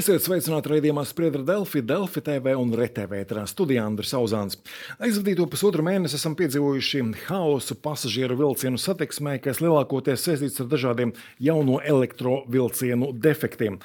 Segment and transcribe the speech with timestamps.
[0.00, 3.18] Esiet sveicināti raidījumā Spriedra Delfi, Delfi TV un RTV
[3.50, 4.56] studijā Andris Uzāns.
[4.96, 11.12] Aizvadīto pusotru mēnesi esam piedzīvojuši haosu pasažieru vilcienu satiksmē, kas lielākoties saistīts ar dažādiem
[11.50, 13.76] jauno elektrovilcienu defektiem.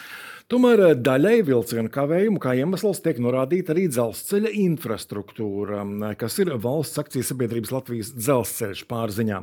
[0.46, 6.52] Tomēr eh, daļai vilcienu kavējumu kā iemesls tiek norādīta arī dzelzceļa infrastruktūra, eh, kas ir
[6.62, 9.40] valsts akcijas sabiedrības Latvijas dzelzceļš pārziņā.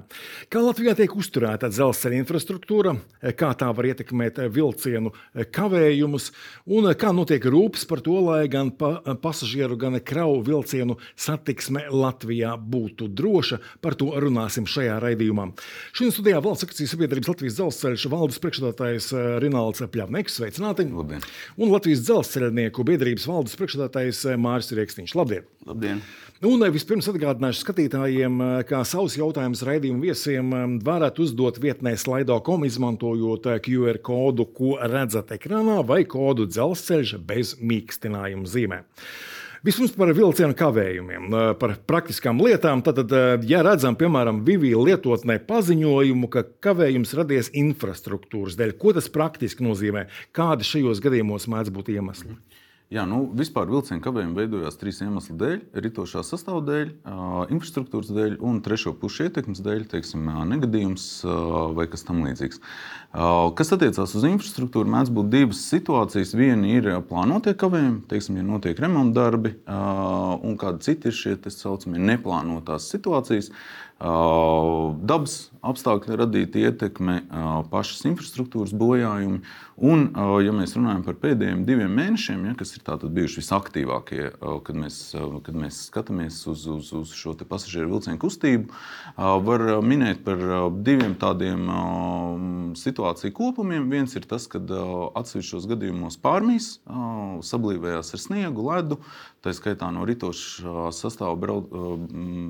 [0.46, 6.28] Kā Latvijā tiek uzturēta dzelzceļa infrastruktūra, eh, kā tā var ietekmēt vilcienu kavējumus
[6.70, 12.54] un kā notiek rūpes par to, lai gan pa, pasažieru, gan kravu vilcienu satiksme Latvijā
[12.54, 15.50] būtu droša, par to runāsim šajā raidījumā.
[15.90, 19.10] Šodien studijā valsts akcijas sabiedrības Latvijas dzelzceļš valdes priekšstādātājs
[19.42, 20.38] Rināls Pļavnieks.
[20.38, 20.91] Sveicināti!
[20.96, 21.24] Labdien.
[21.56, 25.14] Un Latvijas dzelzceļnieku biedrības valdes priekšstādātājs eh, Mārcis Rieksniņš.
[25.18, 25.48] Labdien!
[25.68, 26.02] Labdien.
[26.48, 32.66] Un eh, vispirms atgādināšu skatītājiem, eh, kā savus jautājumus raidījumu viesiem varat uzdot vietnē slaido.com,
[32.68, 38.88] izmantojot QR kodu, ko redzat ekrānā, vai kodu dzelzceļš bez mīkstinājuma zīmēm.
[39.62, 42.80] Vispirms par vilcienu kavējumiem, par praktiskām lietām.
[42.82, 43.12] Tad,
[43.46, 50.08] ja redzam, piemēram, Vivija lietotnē paziņojumu, ka kavējums radies infrastruktūras dēļ, ko tas praktiski nozīmē?
[50.34, 52.34] Kādi šajos gadījumos mēdz būt iemesli?
[52.92, 57.14] Jā, nu, vispār vilcienu kavējumi veidojās trīs iemeslu dēļ- ritošā sastāvdaļa,
[57.54, 61.06] infrastruktūras dēļ un trešo pušu ietekmes dēļ, teiksim, negadījums
[61.72, 62.60] vai kas tamlīdzīgs.
[63.56, 66.34] Kas attiecās uz infrastruktūru, mēdz būt divas situācijas.
[66.36, 71.48] Viena ir plānotie kavējumi, teiksim, ja notiek remonta darbi, un kāda cita ir šie tā
[71.48, 73.48] saucamie neplānotās situācijas.
[74.02, 77.20] Dabas apstākļi radīta ietekme,
[77.70, 79.42] pašas infrastruktūras bojājumi.
[79.82, 80.08] Un,
[80.42, 84.24] ja mēs runājam par pēdējiem diviem mēnešiem, ja, kas ir bijuši visaktīvākie,
[84.66, 84.98] kad mēs,
[85.46, 88.74] kad mēs skatāmies uz, uz, uz šo pasažieru vilcienu kustību,
[89.16, 90.42] var minēt par
[90.82, 91.70] diviem tādiem
[92.78, 93.86] situāciju kopumiem.
[93.90, 96.74] Viens ir tas, kad atsevišķos gadījumos pārmīs
[97.46, 98.98] sablīvējās ar sniegu, ledu.
[99.42, 101.72] Tā skaitā no ritošā sastāvā brauc,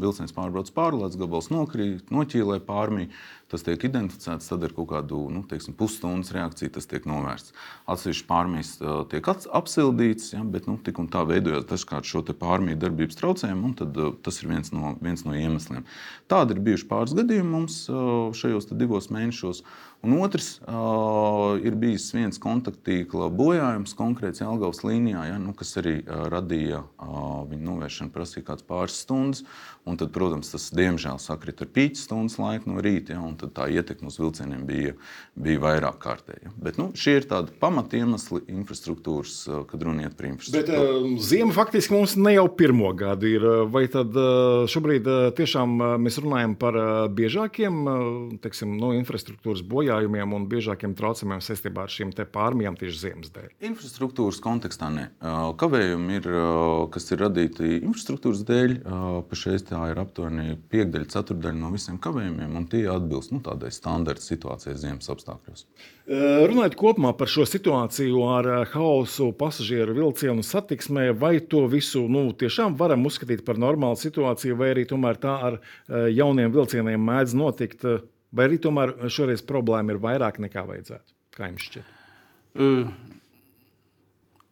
[0.02, 3.06] vilciens pārbrauc pāri, ledus gabals nokrīt, noķīlē pārmī
[3.52, 7.52] tas tiek identificēts, tad ar kaut kādu nu, teiksim, pusstundas reakciju tas tiek novērsts.
[7.92, 8.74] Atsevišķi pārmijas
[9.12, 13.76] tiek apsildīts, ja, bet nu, tik un tā veidojas dažkārt šo pārmiju darbības traucējumu, un
[13.80, 15.88] tad, tas ir viens no, viens no iemesliem.
[16.32, 17.82] Tādi ir bijuši pāris gadījumi mums
[18.40, 19.64] šajos divos mēnešos.
[20.02, 26.00] Un otrs uh, ir bijis viens kontaktīkla bojājums konkrēts Jelgavas līnijā, ja, nu, kas arī
[26.00, 29.44] uh, radīja uh, viņa novēršanu, prasīja kāds pāris stundas.
[29.86, 33.14] Un tad, protams, tas diemžēl sakrita ar pīķa stundas laiku no rīta.
[33.14, 34.96] Ja, tad tā ietekme uz vilcieniem bija,
[35.34, 36.50] bija vairāk kārtēja.
[36.62, 40.66] Bet nu, šie ir tādi pamatiemesli infrastruktūras, uh, kad runa iet par infrastruktūru.
[40.66, 43.46] Bet uh, ziema faktiski mums ne jau pirmo gadu ir.
[43.46, 47.82] Uh, vai tad uh, šobrīd uh, tiešām uh, mēs runājam par uh, biežākiem
[48.42, 53.50] teiksim, no infrastruktūras bojājumiem un biežākiem traucējumiem saistībā ar šīm pārmijām tieši ziemas dēļ?
[53.68, 55.08] Infrastruktūras kontekstā ne.
[55.60, 56.28] Kavējumi ir,
[56.94, 58.76] kas ir radīti infrastruktūras dēļ,
[59.30, 64.24] pašreiz tā ir aptuveni piekdaļa, ceturdaļa no visiem kavējumiem, un tie atbilst nu, tādai standarta
[64.24, 65.66] situācijai ziemas apstākļos.
[66.12, 72.74] Runājot kopumā par šo situāciju ar haosu pasažieru vilcienu satiksmē, vai to visu nu, tiešām
[72.80, 77.86] varam uzskatīt par normālu situāciju, vai arī tomēr tā ar jauniem vilcieniem mēdz notikt,
[78.32, 81.14] vai arī tomēr šoreiz problēma ir vairāk nekā vajadzētu?
[81.36, 81.86] Kā jums šķiet?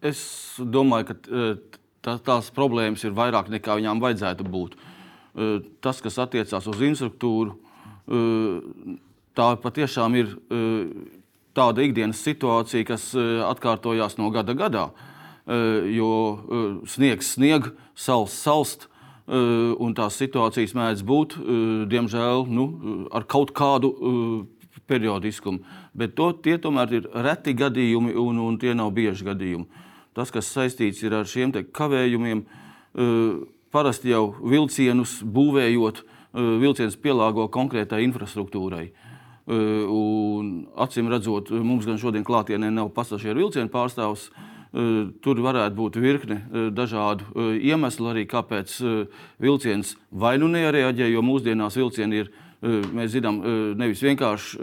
[0.00, 0.20] Es
[0.60, 4.76] domāju, ka tās problēmas ir vairāk nekā viņām vajadzētu būt.
[5.84, 7.58] Tas, kas attiecās uz infrastruktūru,
[9.36, 10.32] tā patiešām ir
[11.56, 13.10] tāda ikdienas situācija, kas
[13.50, 14.88] atkārtojās no gada gadā.
[15.90, 18.89] Jo sniegs snieg, sals salst,
[19.30, 21.36] un tās situācijas mēdz būt,
[21.90, 22.64] diemžēl, nu,
[23.14, 23.92] ar kaut kādu
[24.90, 25.62] periodiskumu.
[25.94, 29.86] Bet to, tie tomēr ir reti gadījumi, un, un tie nav bieži gadījumi.
[30.16, 32.42] Tas, kas saistīts ar šiem kavējumiem,
[33.70, 36.02] parasti jau vilcienus būvējot,
[36.34, 38.90] vilciens pielāgo konkrētai infrastruktūrai.
[39.50, 44.28] Un, acīm redzot, mums gan šodien klātienē nav pasažieru vilcienu pārstāvs.
[44.70, 47.26] Tur varētu būt virkne dažādu
[47.58, 48.76] iemeslu, arī kāpēc
[49.42, 52.30] vilciens vai nu nereaģē, jo mūsdienās vilcieni ir
[52.60, 53.40] mēs zinām,
[53.80, 54.60] nevis vienkārši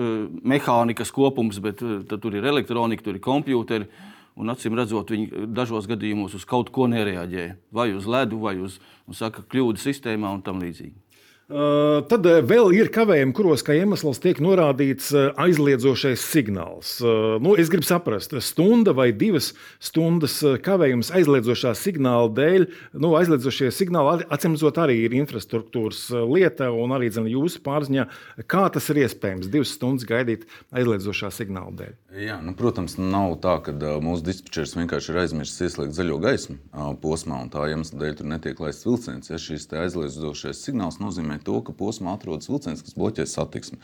[0.47, 3.89] mehānikas kopums, bet tur ir elektronika, tur ir kompjuteri.
[4.37, 7.47] Un, acīm redzot, viņi dažos gadījumos uz kaut ko nereaģē.
[7.73, 8.77] Vai uz ledu, vai uz
[9.17, 10.93] saka, kļūdu sistēmā un tam līdzīgi.
[11.47, 16.97] Uh, tad uh, vēl ir kavējumi, kuros kā iemesls tiek norādīts uh, aizliedzošais signāls.
[17.39, 20.35] Nu, es gribu saprast, stunda vai divas stundas
[20.65, 22.65] kavējums aizliedzošā signāla dēļ.
[22.99, 28.09] Nu, aizliedzošie signāli atcīmredzot arī ir infrastruktūras lieta un arī zin, jūsu pārziņā.
[28.51, 30.43] Kā tas ir iespējams divas stundas gaidīt
[30.75, 31.95] aizliedzošā signāla dēļ?
[32.27, 33.71] Jā, nu, protams, nav tā, ka
[34.03, 36.59] mūsu dispečers vienkārši ir aizmirsis ieslēgt zaļo gaismu
[36.99, 39.31] posmā un tā iemesla dēļ tur netiek laists vilciens.
[39.31, 43.77] Ja šis aizliedzošais signāls nozīmē nozīmē to, ka posmā atrodas vilciens, kas bloķē satiksmi.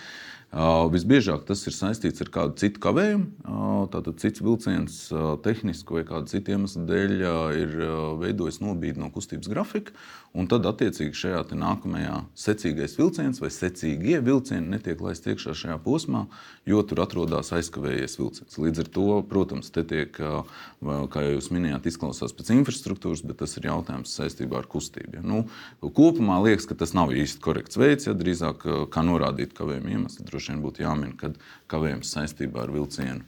[0.53, 3.88] Visbiežāk tas ir saistīts ar kādu citu kavējumu.
[3.89, 5.09] Tātad cits vilciens
[5.44, 7.15] tehniski vai kāda cita iemesla dēļ
[7.57, 7.73] ir
[8.21, 9.94] veidojis nobīdi no kustības grafika.
[10.33, 16.24] Un tad, attiecīgi, šajā nākamajā secīgais vilciens vai secīgie vilcieni netiek laisti iekšā šajā posmā,
[16.65, 18.57] jo tur atrodas aizkavējies vilciens.
[18.57, 23.68] Līdz ar to, protams, te tiek, kā jūs minējāt, izklausās pēc infrastruktūras, bet tas ir
[23.69, 25.19] jautājums saistībā ar kustību.
[25.19, 25.21] Ja?
[25.21, 25.44] Nu,
[25.85, 30.56] kopumā liekas, ka tas nav īsti korekts veids, ja drīzāk kā norādīt kavējumu iemeslu droši
[30.56, 31.38] vien būtu jāmin, kad
[31.69, 33.21] kavējums saistībā ar vilcienu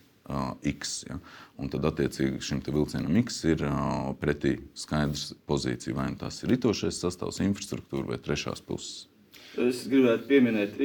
[0.65, 1.05] X.
[1.09, 1.19] Ja?
[1.61, 6.51] Un tad, attiecīgi, šim vilcienam X ir uh, pretī skaidrs pozīcija, vai nu tas ir
[6.55, 9.05] ritošais sastāvs, infrastruktūra vai trešās puses.
[9.55, 10.79] Es gribētu pieminēt,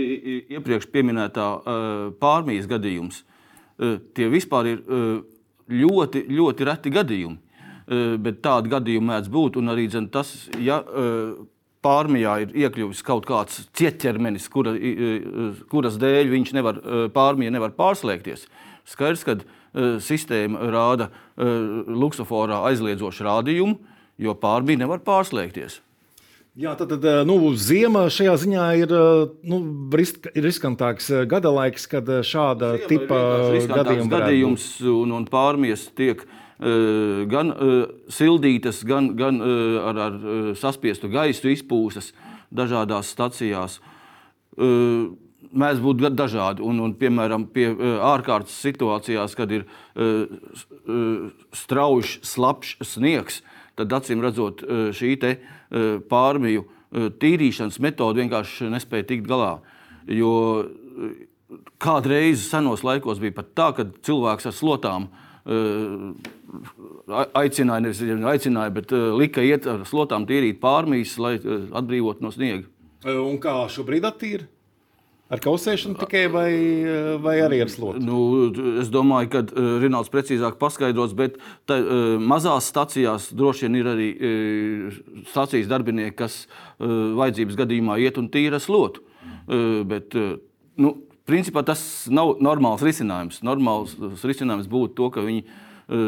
[0.52, 3.24] iepriekš minētā uh, pārmijas gadījums.
[3.80, 4.82] Uh, tie vispār ir
[5.70, 7.46] ļoti, ļoti reti gadījumi.
[8.22, 9.56] Bet tādi gadījumi mēdz būt.
[9.66, 10.28] Arī dzen, tas,
[10.62, 10.76] ja
[11.82, 14.76] pārmijā ir iekļuvis kaut kāds cietķermenis, kura,
[15.72, 16.78] kuras dēļ viņš nevar,
[17.10, 18.46] pārmija nevar pārslēgties.
[18.88, 19.36] Skaidrs, ka
[20.02, 23.76] sistēma rāda luksusforā aizliedzošu rādījumu,
[24.18, 25.78] jo pārmija nevar pārslēgties.
[26.58, 28.92] Jā, tad, tad nu, ziema šajā ziņā ir,
[29.46, 29.60] nu,
[29.94, 33.20] risk, ir riskantāks gada laiks, kad šāda Ziema tipa
[34.10, 40.18] gadījums un, un pārmies tiek uh, gan eh, sildītas, gan, gan eh, ar, ar
[40.60, 42.12] saspiestu gaisu izpūstas
[42.52, 43.80] dažādās stacijās.
[45.50, 46.62] Mēdz būt dažādi.
[46.62, 47.70] Un, un, piemēram, pie
[48.06, 49.64] ārkārtas situācijās, kad ir
[51.56, 53.40] strauji, slapjš sniegs,
[53.78, 54.62] tad acīm redzot,
[54.94, 55.16] šī
[56.10, 59.56] pārmiju tīrīšanas metode vienkārši nespēja tikt galā.
[60.10, 60.34] Jo
[61.82, 66.14] kādreiz senos laikos bija pat tā, ka cilvēks ar slotām uh,
[67.38, 72.68] aicināja, nevis aicināja, bet lika iet ar slotām tīrīt pārmīs, lai atbrīvotu no sniega.
[73.06, 74.46] Un kā šobrīd attīra?
[75.30, 76.50] Ar kausēšanu tikai vai,
[77.22, 78.02] vai arī ar slotu?
[78.02, 78.48] Nu,
[78.82, 81.36] es domāju, ka uh, Rinalds precīzāk paskaidros, bet
[81.70, 84.98] tā, uh, mazās stacijās droši vien ir arī uh,
[85.30, 86.42] stacijas darbinieki, kas
[86.80, 88.58] vajadzības gadījumā iet un tīra.
[88.58, 90.18] Uh, bet,
[90.80, 90.96] nu,
[91.30, 93.42] Principā tas nav normāls risinājums.
[93.46, 93.94] Normāls
[94.26, 96.06] risinājums būtu to, ka viņi eh,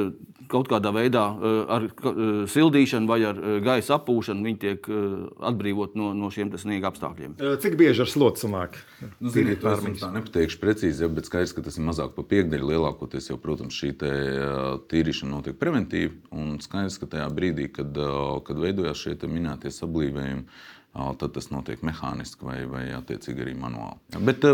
[0.52, 2.20] kaut kādā veidā eh, ar eh,
[2.52, 4.88] sildīšanu vai ar gaisa apūšanu viņi tiek
[5.52, 7.38] atbrīvot no, no šiem sniega apstākļiem.
[7.62, 8.76] Cik bieži ar slotu sanāk?
[9.18, 12.68] Nu, Ziniet, es tā nepateikšu precīzi, ja, bet skaidrs, ka tas ir mazāk par piekdaļu.
[12.72, 13.94] Lielākoties jau, protams, šī
[14.92, 16.12] tīrīšana notiek preventīvi.
[16.36, 17.98] Un skaidrs, ka tajā brīdī, kad,
[18.46, 20.46] kad veidojās šie minētie sablīvējumi,
[20.92, 23.96] tad tas notiek mehāniski vai, vai attiecīgi arī manuāli.
[24.12, 24.44] Ja, bet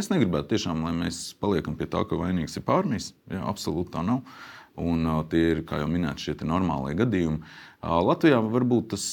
[0.00, 3.12] es negribētu tiešām, lai mēs paliekam pie tā, ka vainīgs ir pārmīs.
[3.32, 4.24] Ja, absolūti tā nav.
[4.74, 7.44] Un, tie ir, kā jau minēts, šie normālie gadījumi.
[7.84, 9.04] Latvijā varbūt tas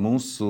[0.00, 0.46] mūsu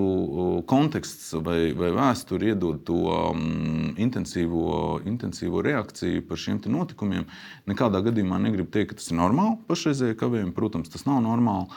[0.71, 7.27] konteksts vai, vai vēsture iedod to um, intensīvo, intensīvo reakciju par šiem notikumiem.
[7.69, 10.55] Nekādā gadījumā negribu teikt, ka tas ir normāli pašreizējie kavējumi.
[10.57, 11.69] Protams, tas nav normāli.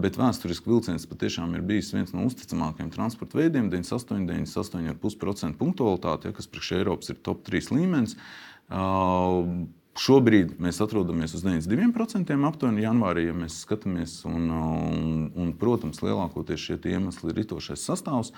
[0.00, 3.68] Bet vēsturiski vilciens patiešām ir bijis viens no uzticamākajiem transporta veidiem.
[3.72, 8.16] 98, 98,5% punktualitāte, ja, kas priekš Eiropas ir top 3 līmenis.
[9.98, 14.20] Šobrīd mēs atrodamies uz 92% aptuveni janvārī, ja mēs skatāmies.
[14.28, 18.30] Un, un, un, protams, lielākoties šie iemesli ir ritošais sastāvs,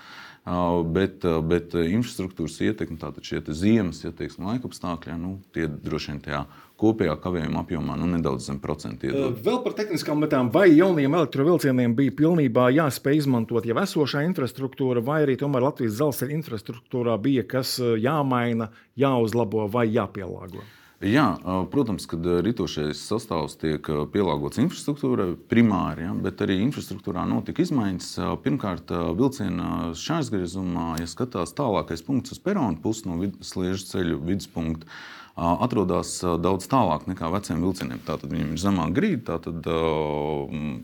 [0.95, 6.25] bet, bet infrastruktūras ietekme, tātad šie ziemas ja, teiksim, laika apstākļi, nu, tie droši vien
[6.25, 6.43] tajā
[6.81, 9.37] kopējā kavējuma apjomā nu, nedaudz zem procenta iedod.
[9.45, 15.21] Vēl par tehniskām lietām, vai jauniem elektrovilcieniem bija pilnībā jāspēj izmantot jau esošā infrastruktūra, vai
[15.27, 20.65] arī tomēr Latvijas dzelzceļa infrastruktūrā bija kas jāmaina, jāuzlabo vai jāpielāgo?
[21.03, 21.25] Jā,
[21.67, 23.83] protams, kad ritošais sastāvs tiek
[24.13, 28.07] pielāgots infrastruktūrai primāri, ja, bet arī infrastruktūrā notika izmaiņas.
[28.45, 34.87] Pirmkārt, vilciena šķērsgriezumā, ja skatās tālākais punkts uz peronu pusi no sliežu ceļu viduspunkta,
[35.35, 37.99] atrodas daudz tālāk nekā veciem vilcieniem.
[38.07, 39.67] Tātad viņiem ir zemāka grīda, tātad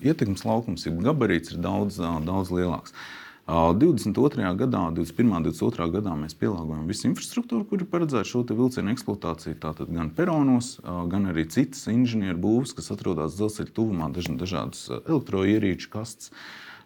[0.04, 2.98] ietekmes laukums, ja gabarīts ir daudz, daudz lielāks.
[3.50, 4.54] 22.
[4.54, 5.32] gadā, 21.
[5.34, 5.88] un 22.
[5.96, 9.58] gadā mēs pielāgojam visu infrastruktūru, kur ir paredzēta šo vilcienu eksploatāciju.
[9.64, 16.30] Tātad gan peronos, gan arī citas inženieru būvs, kas atrodas dzelzceļa tuvumā, dažādas elektroierīču kastes.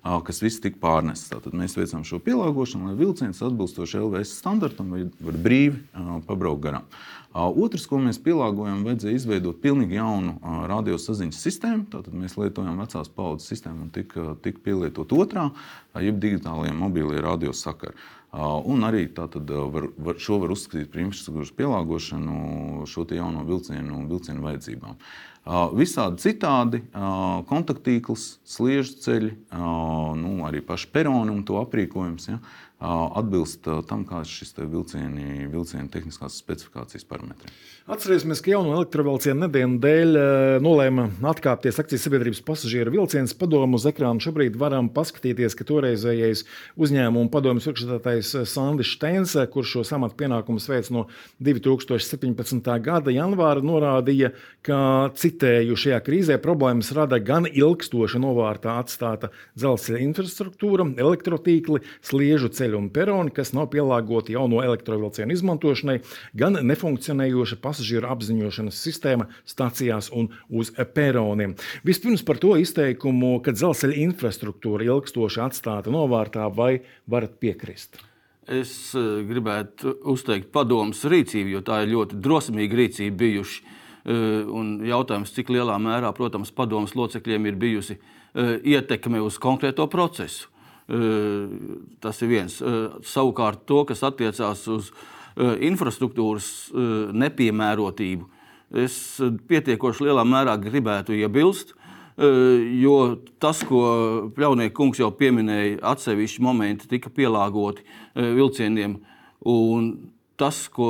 [0.03, 1.32] kas viss tika pārnests.
[1.32, 5.79] Tad mēs veicām šo pielāgošanu, lai vilciens atbilstoši LVS standartam var brīvi
[6.27, 6.88] pabraukt garām.
[7.34, 10.36] Otrs, ko mēs pielāgojam, vajadzēja izveidot pilnīgi jaunu
[10.70, 11.88] radiosaziņas sistēmu.
[11.90, 15.48] Tātad mēs lietojam vecās paudzes sistēmu un tika, tika pielietot otrā,
[15.98, 17.98] jeb digitālajie mobilie radiosakari.
[18.34, 24.46] Un arī tātad, var, var, šo var uzskatīt par infrastruktūras pielāgošanu šo jauno vilcienu, vilcienu
[24.46, 24.98] vajadzībām.
[25.78, 26.80] Visādi citādi
[27.50, 29.34] kontaktīkls, sliežu ceļi,
[30.22, 32.30] nu, arī paši peroni un to aprīkojums.
[32.32, 32.40] Ja,
[32.84, 37.52] atbilst tam, kāds ir šis vilcieni, vilciena tehniskās specifikācijas parametri.
[37.84, 40.18] Atcerēsimies, ka jauno elektrovilcienu nedēļu dēļ
[40.63, 43.36] nolēma atkāpties akcijas sabiedrības pasažieru vilciens.
[43.36, 46.46] Padomu uz ekrāna šobrīd varam paskatīties, ka toreizējais
[46.80, 51.06] uzņēmuma padomjas priekšstādātājs Sandis Steins, kurš šo samatu pienākumus veic no
[51.44, 52.72] 2017.
[52.84, 54.32] gada janvāra, norādīja,
[54.63, 62.73] ka citēju šajā krīzē problēmas rada gan ilgstoša novārtā atstāta dzelzceļa infrastruktūra, elektrotīkli, sliežu ceļu
[62.74, 66.01] ceļi un peroni, kas nav pielāgoti jauno elektrovilcienu izmantošanai,
[66.34, 71.56] gan nefunkcionējoša pasažieru apziņošanas sistēma stācijās un uz peroniem.
[71.84, 78.01] Vispirms par to izteikumu, ka dzelzceļa infrastruktūra ilgstoši atstāta novārtā, vai varat piekrist?
[78.48, 83.62] Es eh, gribētu uzteikt padomus rīcību, jo tā ir ļoti drosmīga rīcība bijuši.
[84.03, 89.88] Eh, un jautājums, cik lielā mērā, protams, padomus locekļiem ir bijusi eh, ietekme uz konkrēto
[89.88, 90.52] procesu.
[90.88, 92.58] Tas ir viens.
[93.08, 94.92] Savukārt, to, kas attiecās uz
[95.63, 96.48] infrastruktūras
[97.16, 98.28] nepiemērotību,
[98.84, 98.98] es
[99.48, 101.74] pietiekoši lielā mērā gribētu iebilst.
[102.13, 102.98] Jo
[103.42, 103.80] tas, ko
[104.36, 107.82] Pļaunieks kungs jau pieminēja, atsevišķi momenti tika pielāgoti
[108.13, 109.00] vilcieniem.
[109.50, 109.88] Un
[110.38, 110.90] tas, ko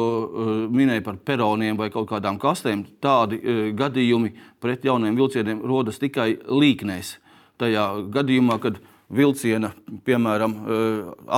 [0.73, 3.39] minēja par peroniem vai kaut kādām kastēm, tādi
[3.77, 4.33] gadījumi
[4.63, 7.17] pret jauniem vilcieniem rodas tikai līknēs.
[7.61, 8.81] Tajā gadījumā, kad
[9.13, 9.71] vilciena,
[10.05, 10.55] piemēram,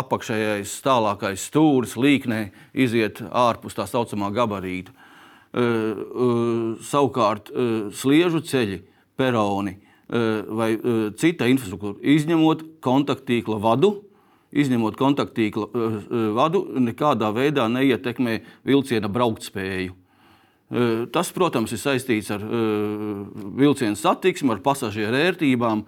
[0.01, 2.41] apakšējais tālākais stūris, līknē,
[2.73, 4.93] iziet ārpus tā saucamā gabarīta.
[6.83, 7.51] Savukārt,
[7.95, 8.81] sliežu ceļi,
[9.15, 10.73] peroni vai
[11.19, 13.93] cita infrastruktūra, izņemot kontaktīkla vadu,
[14.55, 15.67] izņemot kontaktīkla
[16.35, 19.95] vadu, nekādā veidā neietekmē vilciena brauktspēju.
[21.13, 25.83] Tas, protams, ir saistīts ar vilcienu satiksmi, ar pasažieru ērtībām,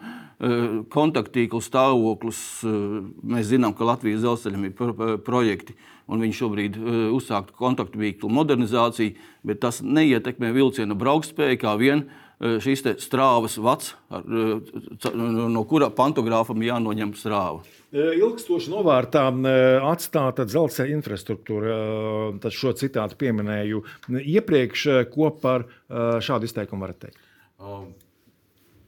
[0.94, 2.40] kontaktīklu stāvoklis.
[3.26, 4.76] Mēs zinām, ka Latvijas dzelzceļam ir
[5.26, 5.74] projekti,
[6.06, 6.78] un viņi šobrīd
[7.16, 9.18] uzsākt kontaktu tīklu modernizāciju,
[9.48, 12.06] bet tas neietekmē vilciena braukspēju kā vien
[12.38, 17.66] šīs strāvas vats, no kura pantogrāfam jānoņem strāva.
[17.98, 19.26] Ilgstoši novārtā
[19.90, 21.78] atstāta dzelzceļa infrastruktūra.
[22.44, 23.82] Tad šo citātu pieminēju
[24.22, 24.90] iepriekš.
[25.16, 27.24] Ko par šādu izteikumu varat teikt?
[27.58, 27.96] Um.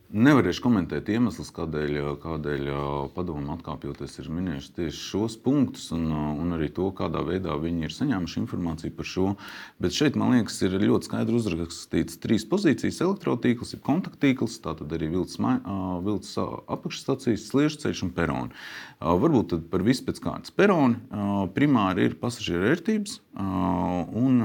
[0.10, 2.70] Nevarēšu komentēt iemeslus, kādēļ, kādēļ
[3.14, 7.94] padomu atkāpjoties ir minējuši tieši šos punktus un, un arī to, kādā veidā viņi ir
[7.94, 9.28] saņēmuši informāciju par šo.
[9.78, 15.12] Bet šeit, man liekas, ir ļoti skaidri uzrakstīts trīs pozīcijas- elektrotīkls, ir kontaktīkls, tātad arī
[15.14, 15.38] vilcis,
[16.08, 18.66] vilcis apakšstacijas, sliežceļš un peroni.
[19.06, 20.50] Varbūt par visu pēc kārtas.
[20.50, 20.98] Peroni
[21.54, 24.40] primāri ir pasažieru ērtības, un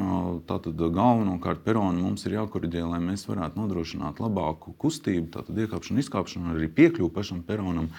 [0.46, 5.32] tātad galvenokārt peroni mums ir jākoriģē, lai mēs varētu nodrošināt labāku kustību.
[5.34, 7.90] Tātad iekāpšana, izkāpšana, arī piekļuve pašam peronam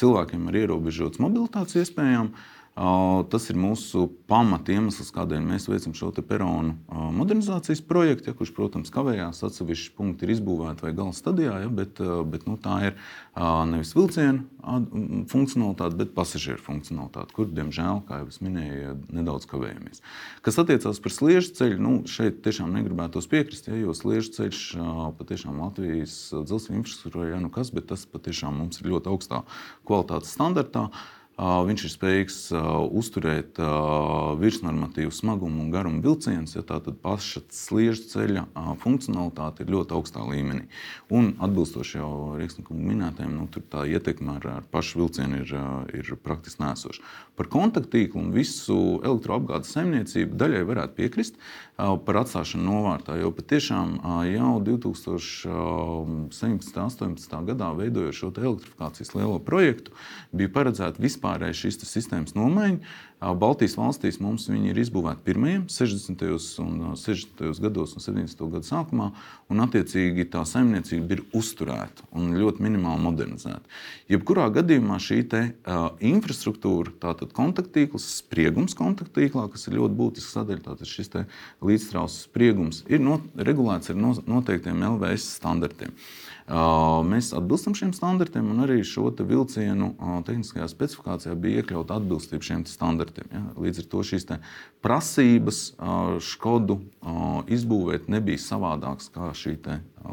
[0.00, 2.34] cilvēkiem ar ierobežotas mobilitātes iespējām.
[2.74, 6.72] Tas ir mūsu pamata iemesls, kādēļ mēs veicam šo peronu
[7.14, 9.44] modernizācijas projektu, ja, kurš, protams, kavējās.
[9.46, 12.02] Atsevišķi punkti ir izbūvēti vai gala stadijā, ja, bet,
[12.32, 12.98] bet nu, tā ir
[13.70, 14.42] nevis vilciena
[15.30, 20.02] funkcionalitāte, bet pasažieru funkcionalitāte, kur, diemžēl, kā jau es minēju, nedaudz kavējamies.
[20.42, 24.64] Kas attiecās par sliežu ceļu, nu, šeit tiešām negribētos piekrist, ja, jo sliežu ceļš
[25.22, 29.44] patiešām Latvijas dzelzceļa infrastruktūrā, ja nu kas, bet tas patiešām mums ir ļoti augstā
[29.86, 30.88] kvalitātes standartā.
[31.34, 32.36] Viņš ir spējīgs
[32.94, 33.58] uzturēt
[34.38, 38.44] virsnormatīvu smagumu un garumu vilcienus, ja tā tad paša sliežu ceļa
[38.78, 40.68] funkcionalitāte ir ļoti augstā līmenī.
[41.10, 45.54] Un atbilstoši jau Rīgsniku minētajiem, nu, tur tā ietekme ar, ar pašu vilcienu ir,
[45.98, 47.02] ir praktiski nēsoša.
[47.34, 51.40] Par kontaktīklu un visu elektroapgādes saimniecību daļai varētu piekrist
[51.76, 53.98] par atstāšanu novārtā, jo patiešām
[54.30, 55.50] jau 2017.
[55.50, 57.38] un 2018.
[57.50, 59.90] gadā veidojot šo elektrifikācijas lielo projektu,
[60.32, 62.94] bija paredzēta vispār vispārēja šīs sistēmas nomaiņa.
[63.40, 66.24] Baltijas valstīs mums viņi ir izbūvēti pirmie 60.
[66.60, 67.60] un 60.
[67.62, 68.42] gados un 70.
[68.52, 69.06] gadu sākumā,
[69.48, 73.64] un attiecīgi tā saimniecība ir uzturēta un ļoti minimāli modernizēta.
[74.12, 80.66] Jebkurā gadījumā šī te, uh, infrastruktūra, tātad kontaktīkls, spriegums kontaktīklā, kas ir ļoti būtisks sadaļa,
[80.68, 81.14] tātad šis
[81.64, 85.94] līdzstrāvas spriegums, ir not, regulēts ar no, noteiktiem LVS standartiem.
[87.08, 89.94] Mēs atbilstam šiem standartiem, un arī šo vilcienu
[90.28, 93.30] tehniskajā specifikācijā bija iekļauta atbilstība šiem standartiem.
[93.32, 93.44] Ja?
[93.64, 94.28] Līdz ar to šīs
[94.84, 95.62] prasības
[96.20, 96.82] Škodu
[97.48, 99.56] izbūvēt nebija savādākas kā šī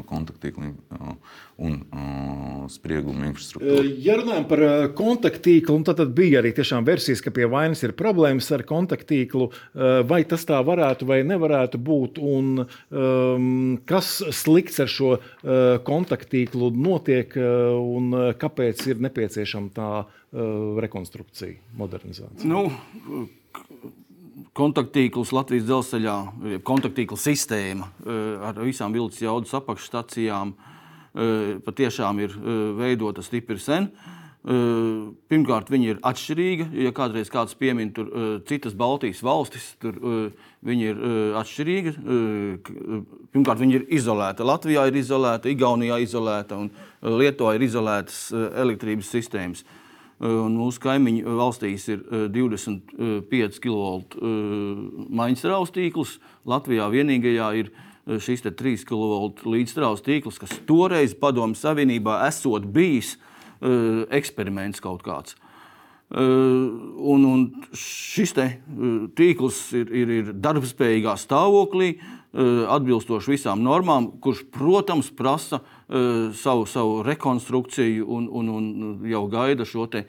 [0.08, 0.70] kontaktīkla
[1.62, 1.76] un
[2.72, 3.84] sprieguma infrastruktūra.
[4.02, 4.62] Ja runājam par
[4.98, 9.50] kontaktīklu, tad, tad bija arī tiešām versijas, ka pie vainas ir problēmas ar kontaktīklu.
[10.08, 12.22] Vai tas tā varētu vai nevarētu būt?
[12.22, 15.14] Un, um, kas slikts ar šo
[15.86, 19.92] kontaktīklu notiek un kāpēc ir nepieciešama tā
[20.82, 22.48] rekonstrukcija, modernizācija?
[22.48, 22.66] Nu,
[24.56, 26.16] kontaktīkls Latvijas dzelzceļā,
[26.66, 33.92] kontaktīkla sistēma eh, ar visām vilcienu jaudas apakšstacijām eh, patiešām ir eh, veidota stipri sen.
[34.42, 36.64] Pirmkārt, viņi ir atšķirīgi.
[36.82, 38.08] Ja kādreiz kāds piemin tur
[38.48, 40.00] citas Baltijas valstis, tur
[40.66, 41.04] viņi ir
[41.38, 41.92] atšķirīgi.
[43.30, 44.42] Pirmkārt, viņi ir izolēti.
[44.42, 46.72] Latvijā ir izolēta, Igaunijā izolēta un
[47.22, 49.62] Lietuvā ir izolētas elektrības sistēmas.
[50.22, 54.20] Un mūsu kaimiņu valstīs ir 25 kV
[55.18, 56.18] maņstrāvas tīkls.
[56.46, 57.72] Latvijā vienīgajā ir
[58.22, 63.16] šis 3 kV līdzstrāvas tīkls, kas toreiz Padomju Savienībā esot bijis
[64.14, 65.34] eksperiments kaut kāds.
[66.12, 71.96] Un, un šis tīkls ir, ir, ir darbspējīgā stāvoklī,
[72.32, 75.60] atbilstoši visām normām, kurš, protams, prasa
[76.38, 80.06] savu, savu rekonstrukciju un, un, un jau gaida šo te,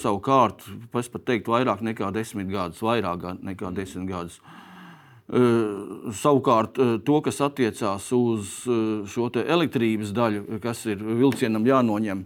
[0.00, 0.78] savu kārtu.
[1.00, 4.40] Es pat teiktu, vairāk nekā desmit gadus, vairāk nekā desmit gadus.
[6.22, 8.56] Savukārt, to, kas attiecās uz
[9.12, 12.24] šo elektrības daļu, kas ir vilcienam jānoņem,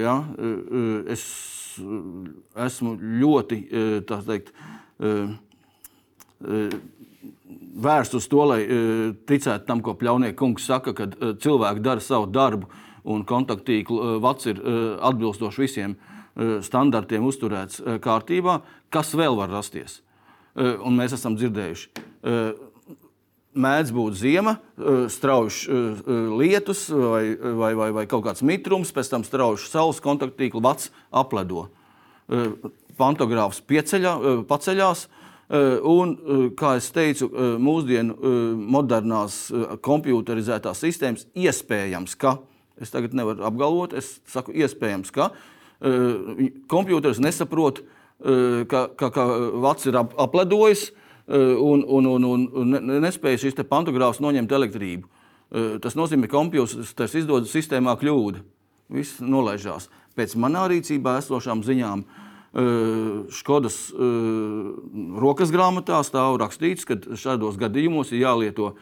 [0.00, 0.18] ja,
[1.12, 1.24] es
[2.66, 3.60] esmu ļoti
[4.08, 4.52] teikt,
[7.74, 8.78] vērsts uz to, lai e,
[9.28, 12.68] ticētu tam, ko Pļaunieku kungs saka, ka e, cilvēki dara savu darbu
[13.10, 14.60] un kontaktīklu e, vats ir
[15.04, 15.96] atbilstoši visiem
[16.34, 18.56] standartiem uzturēts kārtībā.
[18.90, 20.00] Kas vēl var rasties?
[20.58, 21.92] Un mēs esam dzirdējuši.
[23.54, 24.56] Mēdz būt zima,
[25.14, 25.70] strauji
[26.34, 31.68] lietus vai, vai, vai, vai kaut kāds mitrums, pēc tam strauji saules kontaktīkla vats apledo.
[32.98, 34.16] Pantogrāfs pieceļā,
[34.50, 35.06] paceļās,
[35.54, 38.16] un, eh, kā jau teicu, eh, mūsdienu
[38.58, 42.38] modernās komputerizētās sistēmas iespējams, ka,
[42.80, 45.30] es tagad nevaru apgalvot, es saku, iespējams, ka
[46.70, 47.82] kompjuters nesaprot,
[48.22, 49.24] ka, ka, ka
[49.60, 50.92] vats ir apledojis
[51.28, 52.70] un, un, un, un
[53.04, 55.04] nespēja šīs pantogrāfs noņemt elektrību.
[55.84, 58.40] Tas nozīmē, ka kompjuters izdod sistēmā kļūdu.
[58.96, 59.90] Viss nolaižās.
[60.16, 62.23] Pēc manā rīcībā esošām ziņām uh,
[63.34, 63.78] Škodas
[65.18, 68.76] rokas grāmatā stāv rakstīts, ka šādos gadījumos ir jālieto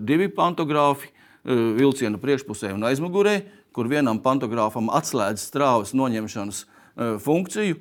[0.00, 1.10] divi pantogrāfi
[1.44, 3.42] vilciena priekšpusē un aizmugurē,
[3.76, 6.62] kur vienam pantogrāfam atslēdz strāvas noņemšanas
[7.20, 7.76] funkciju,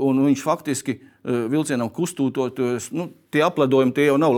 [0.00, 4.32] un viņš faktiski vilcienam kustūtoties, nu, tie apledojumi tie jau nav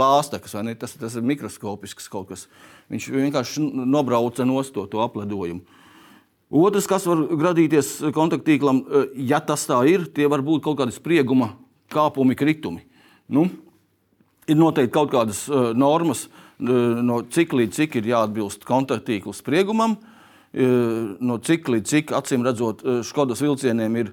[0.64, 0.74] ne?
[0.78, 2.46] Tas, tas ir mikroskopisks kaut kas.
[2.90, 5.60] Viņš vienkārši nobrauca nost to apledojumu.
[6.48, 10.96] Otrs, kas var radīties kontaktīklam, eh, ja tas tā ir, tie var būt kaut kādi
[10.96, 11.52] sprieguma
[11.92, 12.80] kāpumi, kritumi.
[13.28, 13.50] Nu,
[14.48, 19.98] ir noteikti kaut kādas uh, normas, uh, no cik līdz cik ir jāatbilst kontaktīkla spriegumam,
[19.98, 24.12] uh, no cik līdz cik, acīm redzot, Škodas vilcieniem ir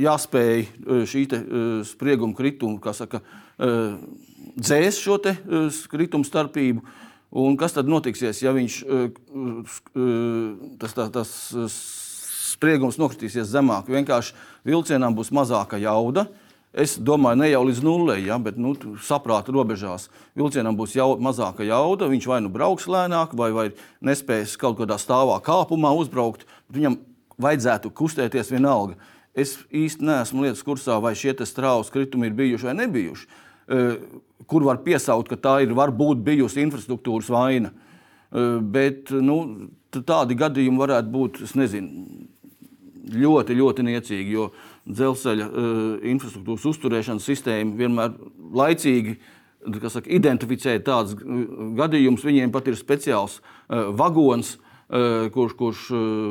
[0.00, 0.64] jāspēj
[1.10, 1.24] šī
[1.84, 3.20] sprieguma krituma, kā saka,
[4.54, 5.18] dzēst šo
[5.90, 6.84] kritumu starpību.
[7.34, 9.08] Un kas tad notiksies, ja viņš, eh,
[9.98, 11.74] eh, tas, tas, tas
[12.54, 13.90] spriegums nokritīsies zemāk?
[13.90, 16.28] Vienkārši vilcienam būs mazāka jauda.
[16.74, 20.08] Es domāju, ne jau līdz nulē, ja, bet nu, saprāta robežās.
[20.34, 22.08] Vilcienam būs jau, mazāka jauda.
[22.10, 23.68] Viņš vai nu brauks lēnāk, vai, vai
[24.02, 26.46] nespēs kaut kādā stāvā kāpumā uzbraukt.
[26.74, 26.98] Viņam
[27.38, 28.98] vajadzētu kustēties vienalga.
[29.34, 33.26] Es īsti neesmu lietas kursā, vai šie strāvas kritumi ir bijuši vai nebijuši.
[33.68, 33.96] Eh,
[34.46, 37.70] kur var piesaukt, ka tā ir varbūt bijusi infrastruktūras vaina.
[37.72, 42.28] Eh, bet nu, tādi gadījumi varētu būt nezinu,
[43.14, 44.48] ļoti, ļoti niecīgi, jo
[44.88, 48.14] dzelzceļa uh, infrastruktūras uzturēšanas sistēma vienmēr
[48.56, 49.14] laicīgi
[49.92, 51.14] saka, identificē tādus
[51.76, 52.24] gadījumus.
[52.24, 54.54] Viņiem pat ir speciāls vagons,
[55.36, 55.84] kurš, kurš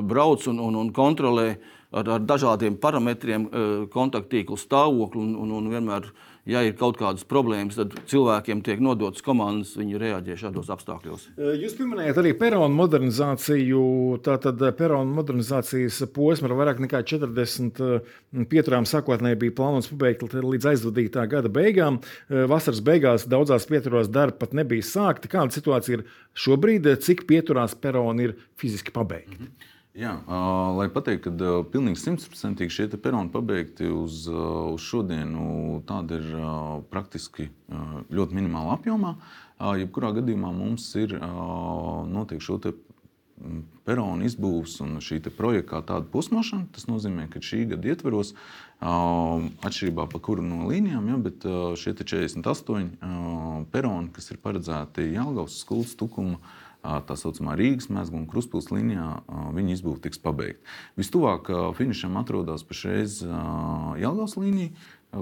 [0.10, 1.48] brauc un, un, un kontrolē
[1.94, 3.48] ar, ar dažādiem parametriem
[3.94, 6.10] kontaktīklu stāvokli un, un, un vienmēr
[6.50, 11.26] ja ir kaut kādas problēmas, tad cilvēkiem tiek nodotas komandas, viņi reaģē šādos apstākļos.
[11.60, 13.84] Jūs pieminējat arī peronu modernizāciju.
[14.26, 21.26] Tātad peronu modernizācijas posma ar vairāk nekā 40 pieturām sākotnēji bija plānots pabeigt līdz aizvadītā
[21.32, 22.02] gada beigām.
[22.30, 25.32] Vasaras beigās daudzās pieturās darbi pat nebija sākti.
[25.32, 26.08] Kāda situācija ir
[26.46, 26.92] šobrīd?
[27.04, 29.40] Cik pieturās peroni ir fiziski pabeigti?
[29.40, 29.70] Mm -hmm.
[29.94, 30.16] Jā,
[30.74, 36.32] lai pateiktu, ka pilnīgi simtprocentīgi šie peroni pabeigti uz, uz šodienu, tāda ir
[36.90, 37.52] praktiski
[38.10, 39.12] ļoti minimāla apjomā.
[39.78, 41.14] Jebkurā gadījumā mums ir
[42.10, 42.58] noteikti šo
[43.86, 46.72] peronu izbūves un šī projekta kā tāda posmošana.
[46.74, 48.34] Tas nozīmē, ka šī gada ietveros,
[48.82, 51.46] atšķirībā no kura no līnijām, ja, bet
[51.78, 56.42] šie 48 uh, peroni, kas ir paredzēti Jālgavas skolas tukuma
[56.84, 59.24] tā saucamā Rīgas mēslu un Kruspils līnijā,
[59.56, 60.62] viņa izbūve tiks pabeigta.
[61.00, 64.76] Vistuvāk finišam atrodas pašreiz Jelgavas līnija,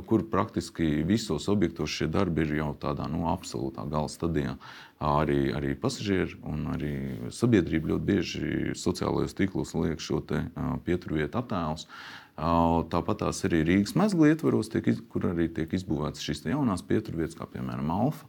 [0.08, 4.56] kur praktiski visos objektos šie darbi ir jau tādā nu, absolūtā gala stadijā.
[5.04, 6.94] Arī, arī pasažieri un arī
[7.34, 10.22] sabiedrība ļoti bieži sociālajos tīklos liek šo
[10.86, 11.88] pieturvietu attēlus.
[12.42, 17.46] Tāpat tās arī Rīgas mezgla ietvaros, tiek, kur arī tiek izbūvētas šīs jaunās pieturvietas, kā
[17.46, 18.26] piemēram Alfa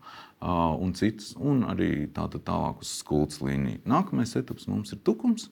[0.83, 3.81] un citas, un arī tātad tālāk uz skultas līniju.
[3.89, 5.49] Nākamais etaps mums ir tukums.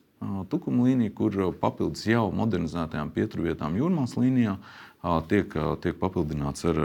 [0.51, 4.59] Tukuma līnija, kur papildus jau modernizētajām pieturvietām jūrmālas līnijā
[5.29, 6.77] tiek, tiek papildināts ar,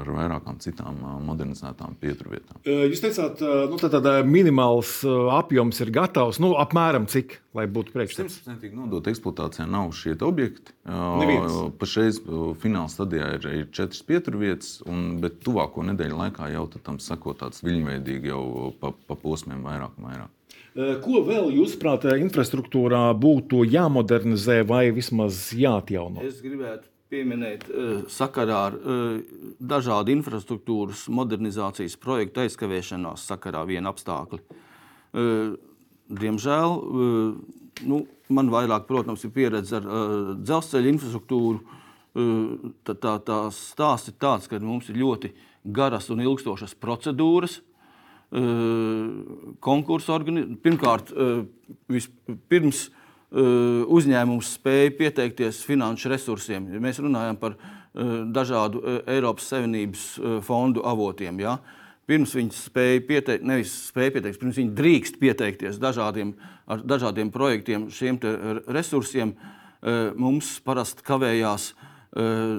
[0.00, 2.62] ar vairākām citām modernizētām pieturvietām.
[2.64, 5.02] Jūs teicāt, nu, tā minimāls
[5.36, 6.40] apjoms ir gatavs.
[6.40, 8.38] Nu, apmēram cik, lai būtu priekšstats?
[8.38, 10.72] Simtprocentīgi nodot eksploatācijā nav šie objekti.
[10.88, 11.60] Neviens.
[11.80, 12.22] Pašreiz
[12.62, 17.62] fināla stadijā ir, ir četras pieturvietas, un, bet tuvāko nedēļu laikā jau tam sako tāds
[17.66, 18.42] viļņveidīgi jau
[18.80, 20.34] pa, pa posmiem vairāk un vairāk.
[21.02, 26.22] Ko vēl, jūsuprāt, infrastruktūrā būtu jāmodernizē vai vismaz jāatjauno?
[26.22, 29.18] Es gribētu pieminēt uh, sakarā ar uh,
[29.60, 34.40] dažādu infrastruktūras modernizācijas projektu aizkavēšanās sakarā vienu apstākļu.
[35.08, 35.56] Uh,
[36.08, 36.76] diemžēl
[37.88, 37.98] nu,
[38.32, 39.88] man vairāk, protams, ir pieredze ar
[40.40, 41.76] dzelzceļa infrastruktūru.
[42.88, 45.30] Tā, tā, tā stāsts ir tāds, ka mums ir ļoti
[45.76, 47.58] garas un ilgstošas procedūras.
[49.68, 51.12] Konkursu organizācija pirmkārt,
[51.92, 52.86] vispirms
[53.28, 56.68] uzņēmums spēja pieteikties finanšu resursiem.
[56.80, 60.06] Mēs runājam par eh, dažādu eh, Eiropas Savienības
[60.46, 61.42] fondu avotiem.
[61.44, 61.58] Ja?
[62.08, 66.32] Pirms viņi spēja pieteikt, nevis spēja pieteikt, pirms viņi drīkst pieteikties dažādiem,
[66.64, 68.16] ar dažādiem projektiem, šiem
[68.64, 69.34] resursiem,
[70.16, 71.66] mums parasti kavējās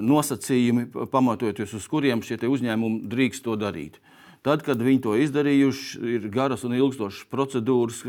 [0.06, 3.98] nosacījumi, pamatojoties uz kuriem šie uzņēmumi drīkst to darīt.
[4.46, 8.04] Tad, kad viņi to izdarījuši, ir garas un ilgstošas procedūras,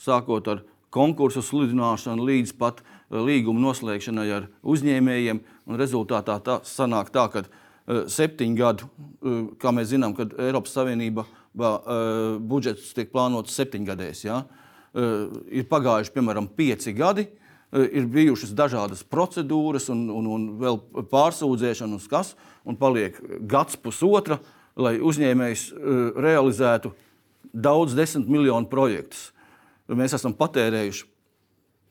[0.00, 5.40] sākot ar konkursu sludināšanu līdz pat eh, līguma noslēgšanai ar uzņēmējiem.
[5.78, 11.26] Rezultātā tā sanāk tā, ka uh, septiņu gadu, uh, kā mēs zinām, kad Eiropas Savienība
[11.58, 14.36] budžets tiek plānots septiņgadēs, ja?
[15.50, 17.24] ir pagājuši piemēram pieci gadi.
[17.74, 20.78] Ir bijušas dažādas procedūras, un, un, un vēl
[21.10, 22.36] pārsūdzēšana, kas,
[22.78, 23.18] paliek
[23.50, 24.38] gads, pusotra,
[24.78, 25.64] lai uzņēmējs
[26.14, 26.92] realizētu
[27.50, 29.32] daudz desmit miljonu projektus
[29.96, 31.06] mēs esam patērējuši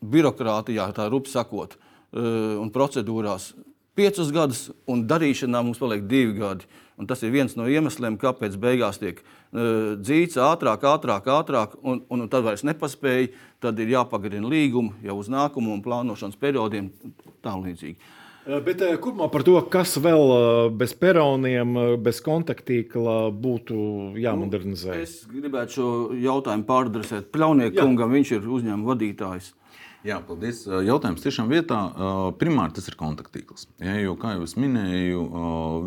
[0.01, 3.53] birokrātijā, tā rupi sakot, eh, un procedūrās
[3.97, 6.65] piecus gadus, un darīšanā mums paliek divi gadi.
[6.97, 11.99] Un tas ir viens no iemesliem, kāpēc beigās tiek uh, dzīts ātrāk, ātrāk, ātrāk, un,
[12.09, 13.29] un tad vairs nepaspēja.
[13.61, 16.89] Tad ir jāpagarina līgumu jau uz nākamo un plānošanas periodiem
[17.45, 18.01] tālīdzīgi.
[18.01, 18.16] Eh,
[18.63, 23.77] bet eh, kopumā par to, kas vēl eh, bez peroniem, bez kontaktīkla būtu
[24.23, 24.95] jāmodernizē.
[24.95, 29.53] Nu, es gribētu šo jautājumu pārdresēt Pļaunieku kungam, viņš ir uzņēmuma vadītājs.
[30.05, 30.61] Jā, paldies.
[30.63, 31.77] Jautājums tiešām vietā.
[32.39, 33.65] Primāri tas ir kontaktīkls.
[33.81, 35.23] Ja, jo, kā jau es minēju,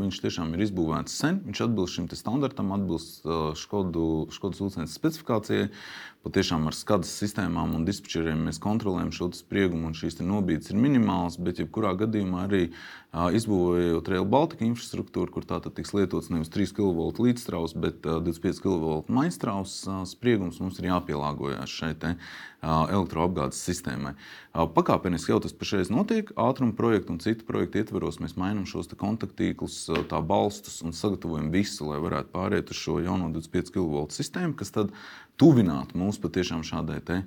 [0.02, 1.38] viņš tiešām ir izbūvēts sen.
[1.46, 3.22] Viņš atbilst šim standartam, atbilst
[3.62, 5.70] Škodas ūdens specifikācijai.
[6.20, 11.38] Patiešām ar skadas sistēmām un dispečeriem mēs kontrolējam šo spriegumu, un šīs nobīdes ir minimālas.
[11.40, 12.66] Bet, jebkurā gadījumā, arī
[13.10, 18.98] izbūvējot Rail Baltica infrastruktūru, kur tātad tiks lietots nevis 3 kV līdzstrāvs, bet 25 kV
[19.08, 19.78] maģistrāvs
[20.12, 21.94] spriegums, mums ir jāpielāgojas šai
[22.60, 24.12] elektroapgādes sistēmai.
[24.52, 26.28] Pakāpeniski jau tas pašreiz notiek.
[26.36, 31.88] Ātruma projekta un citu projektu ietveros mēs mainām šos kontaktīklus, tā balstus un sagatavojam visu,
[31.88, 34.92] lai varētu pāriet uz šo jauno 25 kV sistēmu, kas tad
[35.40, 37.20] tuvināt mūs patiešām šādai te,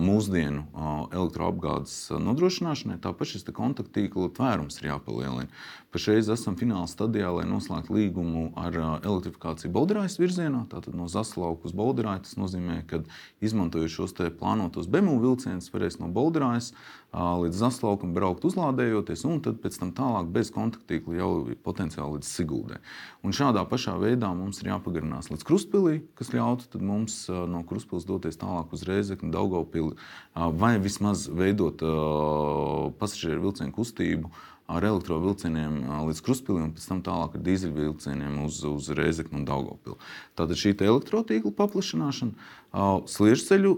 [0.00, 0.64] mūsdienu
[1.12, 5.50] elektroapgādes nodrošināšanai, tāpat šis kontakttīkla tvērums ir jāpalielina.
[5.90, 11.74] Pašreiz esam fināla stadijā, lai noslēgtu līgumu ar elektrifikāciju Bolderājas virzienā, tātad no Zaslauka uz
[11.74, 12.22] Bolderāju.
[12.28, 13.02] Tas nozīmē, ka
[13.42, 16.70] izmantojot šos plānotos BMU vilcienus, varēs no Bolderājas
[17.14, 21.30] līdz Zaslaukam braukt uzlādējoties, un tad pēc tam tālāk bez kontaktīkla jau
[21.64, 22.78] potenciāli līdz Siguldē.
[23.26, 28.38] Un šādā pašā veidā mums ir jāpagarinās līdz Krustpilī, kas ļautu mums no Krustpils doties
[28.38, 29.98] tālāk uz Rēzekni, Daugavpili
[30.34, 31.82] vai vismaz veidot
[33.02, 34.30] pasažieru vilcienu kustību
[34.70, 39.98] ar elektrovielcieniem līdz Kruspīlim un pēc tam tālāk ar dīzeļvilcieniem uz, uz Rēzeknu un Daugopilu.
[40.38, 43.70] Tātad šī elektrotīkla paplašināšana Sliežceļu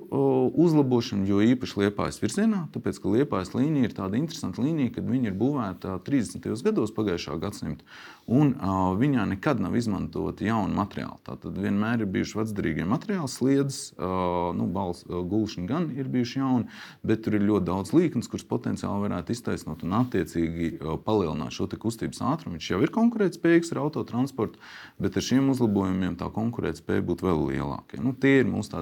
[0.60, 5.30] uzlabošanu, jo īpaši Liepājas virzienā, tāpēc ka Liepājas līnija ir tāda interesanta līnija, kad viņa
[5.30, 6.44] ir būvēta 30.
[6.66, 7.86] gados pagājušā gadsimta,
[8.28, 8.52] un
[9.00, 11.16] viņā nekad nav izmantota jauna materiāla.
[11.24, 16.68] Tātad vienmēr ir bijuši vecdarīgie materiāli, sliedas, nu, balss, gulšana gan ir bijuši jauni,
[17.00, 20.68] bet tur ir ļoti daudz līknes, kuras potenciāli varētu iztaisnot un attiecīgi
[21.06, 22.58] palielināt šo kustības ātrumu.
[22.60, 24.60] Viņš jau ir konkurētspējīgs ar autotransportu,
[25.00, 27.96] bet ar šiem uzlabojumiem tā konkurētspēja būtu vēl lielāka.
[28.02, 28.81] Nu, tie ir mūsu tādi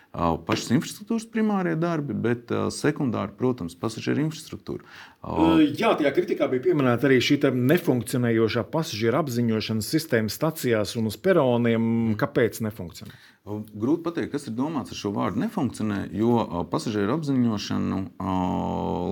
[0.11, 4.83] pašas infrastruktūras primārie darbi, bet sekundāri, protams, pasažieru infrastruktūra.
[5.77, 12.15] Jā, tajā kritikā bija pieminēta arī šī nefunkcionējošā pasažieru apziņošanas sistēma stacijās un uz peroniem.
[12.19, 13.13] Kāpēc nefunkcionē?
[13.41, 18.01] Grūti pateikt, kas ir domāts ar šo vārdu nefunkcionē, jo pasažieru apziņošanu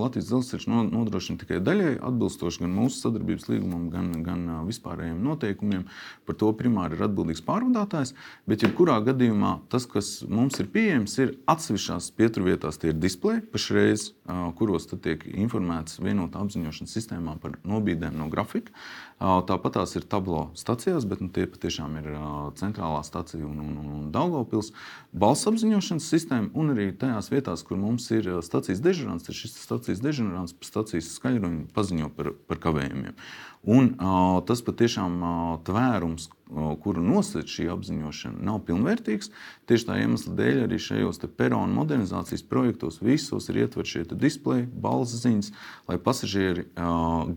[0.00, 5.86] Latvijas dzelzceļš nodrošina tikai daļai atbilstoši gan mūsu sadarbības līgumam, gan, gan vispārējiem noteikumiem.
[6.26, 8.14] Par to primāri ir atbildīgs pārvadātājs.
[8.50, 10.89] Bet, jebkurā gadījumā, tas, kas mums ir pieejams,
[11.22, 14.06] ir atsevišķās pieturvietās, tie ir displeji pašreiz,
[14.58, 18.74] kuros tiek informēts vienotā apziņošanas sistēmā par nobīdēm no grafika.
[19.20, 22.08] Tāpat tās ir tablo stācijās, bet nu, tie patiešām ir
[22.60, 24.72] centrālā stācija un, un, un Daugopils.
[25.12, 30.02] Balss apziņošanas sistēma un arī tajās vietās, kur mums ir stācijas dežurants, tad šis stācijas
[30.04, 33.16] dežurants pa stācijas skaļruņu paziņo par, par kavējumiem.
[33.68, 33.92] Un,
[34.48, 35.20] tas patiešām
[35.68, 36.30] tvērums,
[36.82, 39.30] kuru nosaka šī apziņošana, nav pilnvērtīgs.
[39.70, 45.14] Tieši tā iemesla dēļ arī šajos peronu modernizācijas projektos visos ir ietverti šie displeji, balss
[45.22, 45.52] ziņas,
[45.86, 46.66] lai pasažieri,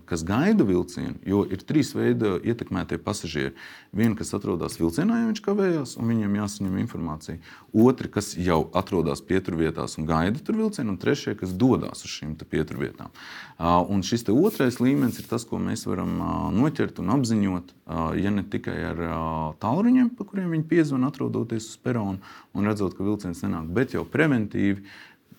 [0.10, 3.54] kas gaida vilcienu, jo ir trīs veidi ietekmētie pasažieri.
[3.93, 7.38] Viens, kas atrodas vilcienā, ja viņš kavējās, un viņam jāsaņem informācija.
[7.69, 12.34] Otri, kas jau atrodas pieturvietās un gaida tur vilcienu, un trešie, kas dodas uz šīm
[12.41, 13.13] pieturvietām.
[13.62, 16.17] Un šis otrais līmenis ir tas, ko mēs varam
[16.58, 17.73] noķert un apziņot,
[18.17, 19.02] ja ne tikai ar
[19.63, 22.19] tālruņiem, pa kuriem viņi piezvanīja, atrodoties uz perona
[22.53, 24.85] un redzot, ka vilciens nenāk, bet jau preventīvi.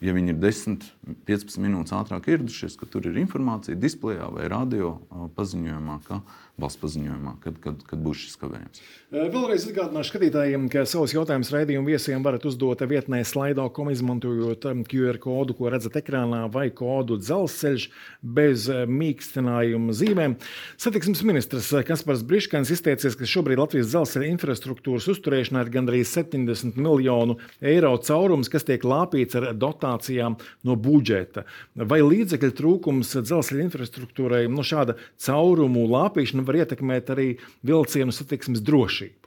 [0.04, 0.82] Ja viņi ir 10,
[1.24, 4.98] 15 minūtes ātrāk ieradušies, ka tur ir informācija displejā vai radio
[5.36, 6.18] paziņojumā, ka
[6.60, 8.82] valsts paziņojumā, kad, kad, kad būs šis kavējums.
[9.14, 15.56] Vēlreiz atgādināšu skatītājiem, ka savus jautājumus raidījumu viesiem varat uzdot vietnē slaido.com, izmantojot QR kodu,
[15.58, 17.88] ko redzat ekrānā, vai kodu dzelzceļš
[18.22, 20.36] bez mīkstinājuma zīmēm.
[20.78, 27.38] Satiksmes ministrs Kaspars Briškans izteicies, ka šobrīd Latvijas dzelzceļa infrastruktūras uzturēšanā ir gandrīz 70 miljonu
[27.64, 31.46] eiro caurums, kas tiek lāpīts ar dotācijām no budžeta.
[31.74, 37.28] Vai līdzekļu trūkums dzelzceļa infrastruktūrai no nu, šāda caurumu lāpīšana var ietekmēt arī
[37.66, 39.23] vilcienu satiksmes drošību.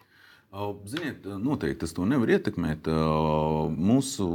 [0.86, 2.88] Ziniet, noteikti tas to nevar ietekmēt.
[3.78, 4.28] Mūsu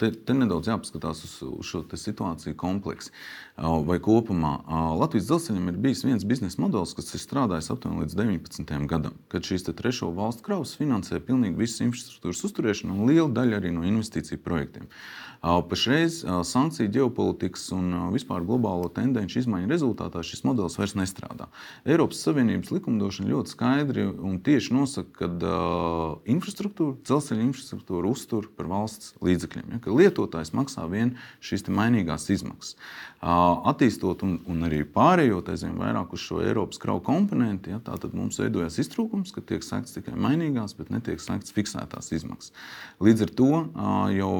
[0.00, 3.14] te, te nedaudz jāpaskatās uz, uz šo situāciju kompleksi
[3.56, 4.56] vai kopumā.
[4.98, 8.74] Latvijas dzelzceļam ir bijis viens biznesa modelis, kas ir strādājis aptuveni līdz 19.
[8.90, 13.72] gadam, kad šīs trešo valstu kravas finansē pilnīgi visas infrastruktūras uzturēšanu un liela daļa arī
[13.78, 14.90] no investīciju projektiem.
[15.38, 21.46] Pašreiz sankciju ģeopolitikas un vispār globālo tendenci izmaiņu rezultātā šis modelis vairs nestrādā.
[21.86, 28.70] Eiropas Savienības likumdošana ļoti skaidri un tieši nosaka, ka uh, infrastruktūra, dzelzceļa infrastruktūra uztur par
[28.72, 29.76] valsts līdzekļiem.
[29.76, 32.78] Ja, lietotājs maksā vien šīs mainīgās izmaksas.
[33.18, 38.12] Uh, attīstot un, un arī pārējot aizvien vairāk uz šo Eiropas kravu komponenti, ja, tad
[38.14, 42.54] mums veidojas iztrūkums, ka tiek sekts tikai mainīgās, bet netiek sekts fiksētās izmaksas.
[43.02, 44.34] Līdz ar to uh, jau,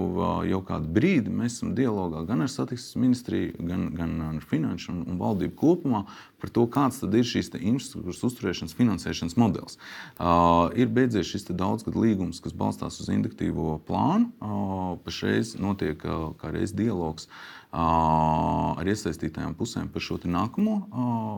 [0.49, 4.93] jau kādu kādu brīdi mēs esam dialogā gan ar satiksmes ministriju, gan, gan ar finanšu
[4.93, 6.05] un, un valdību kopumā
[6.41, 9.79] par to, kāds ir šīs infrastruktūras uzturēšanas finansēšanas modelis.
[10.19, 14.33] Uh, ir beidzies šis daudzgadu līgums, kas balstās uz induktīvo plānu.
[14.39, 17.29] Uh, pašreiz notiek uh, kā reiz dialogs.
[17.29, 20.77] Uh, ar iesaistītajām pusēm par šo nākamo,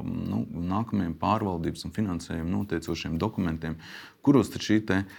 [0.06, 3.74] nu, nākamajiem pārvaldības un finansējuma noteicošiem dokumentiem,
[4.22, 4.78] kuros šī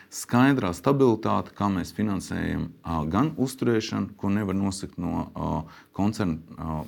[0.10, 2.70] skaidrā stabilitāte, kā mēs finansējam
[3.12, 5.28] gan uzturēšanu, ko nevar nosakt no
[5.92, 6.40] koncerna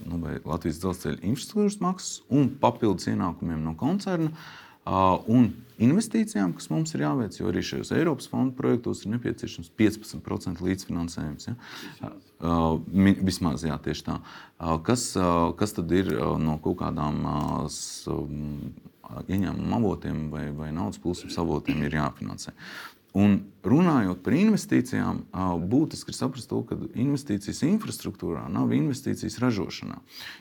[0.06, 4.32] nu, vai Latvijas dzelzceļa infrastruktūras maksas un papildus ienākumiem no koncerna
[4.86, 5.52] un
[5.84, 11.50] investīcijām, kas mums ir jāveic, jo arī šajos Eiropas fondu projektos ir nepieciešams 15% līdzfinansējums.
[11.50, 12.12] Ja?
[13.24, 14.18] Vismaz jā, tieši tā.
[14.86, 15.10] Kas,
[15.60, 16.12] kas tad ir
[16.44, 17.24] no kaut kādām
[19.28, 22.56] ieņēmuma avotiem vai, vai naudas plūsmas avotiem ir jāfinansē?
[23.14, 25.20] Un runājot par investīcijām,
[25.70, 30.00] būtiski ir saprast to, ka investīcijas infrastruktūrā nav investīcijas ražošanā.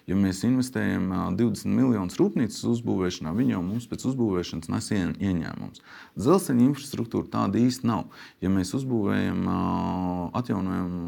[0.08, 5.84] Ja mēs investējam 20 miljonus rūpnīcas uzbūvēšanā, viņi jau mums pēc uzbūvēšanas nes ieņēmumus.
[6.16, 8.08] Dzelzceļa infrastruktūra tāda īsti nav.
[8.40, 9.44] Ja mēs uzbūvējam,
[10.40, 10.98] atjaunojam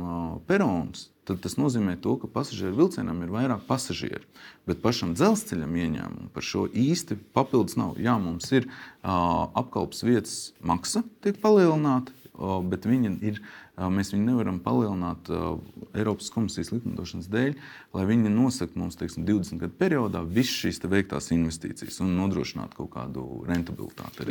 [0.45, 4.25] peronus, tad tas nozīmē, to, ka pasažieru vilcienam ir vairāk pasažieru.
[4.69, 7.97] Bet pašam dzelzceļam ieņēmumu par šo īsti papildus nav.
[8.03, 13.41] Jā, mums ir uh, apkalpes vietas maksa, tiek palielināta, uh, bet viņa ir.
[13.75, 15.57] Uh, mēs viņu nevaram palielināt uh,
[15.99, 17.57] Eiropas komisijas likumdošanas dēļ,
[17.97, 22.93] lai viņi nosaktu mums teiksim, 20 gadu periodā visas šīs veiktās investīcijas un nodrošinātu kaut
[22.95, 24.29] kādu rentabilitāti.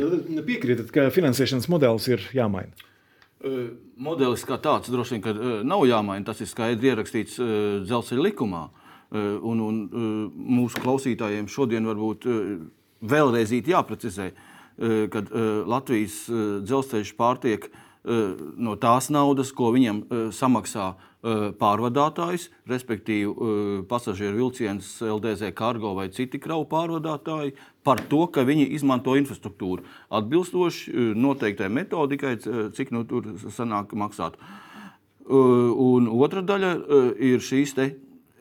[0.48, 2.72] Piekrītat, ka finansēšanas modelis ir jāmaina?
[4.00, 6.24] Modelis kā tāds droši vien nav jāmaina.
[6.26, 7.36] Tas ir skaidri ierakstīts
[7.84, 8.64] dzelzceļa likumā.
[9.14, 9.80] Un, un
[10.32, 12.24] mūsu klausītājiem šodien varbūt
[13.04, 14.30] vēlreiz jāprecizē,
[15.12, 15.22] ka
[15.70, 16.24] Latvijas
[16.64, 17.68] dzelzceļš pārtiek
[18.04, 20.02] no tās naudas, ko viņam
[20.34, 20.94] samaksā
[21.60, 29.14] pārvadātājs, respektīvi pasažieru vilciens, LDZ kargo vai citi kravu pārvadātāji, par to, ka viņi izmanto
[29.16, 32.36] infrastruktūru atbilstoši noteiktai metodikai,
[32.76, 34.36] cik nu tur sanāk maksāt.
[35.24, 36.74] Un otra daļa
[37.24, 37.88] ir šīs te.